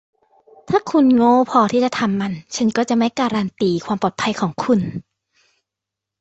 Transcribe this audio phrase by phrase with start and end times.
[0.69, 4.79] ถ้าคุณโง่พอที่จะทำมัน ฉันก็จะไม่การันตีความปลอดภัยของคุณ